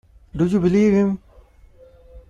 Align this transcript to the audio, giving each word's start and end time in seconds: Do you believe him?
Do 0.35 0.45
you 0.47 0.59
believe 0.59 0.93
him? 0.93 1.19